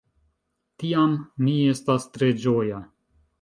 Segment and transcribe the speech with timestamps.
[0.83, 1.13] Tiam
[1.49, 2.81] mi estas tre ĝoja.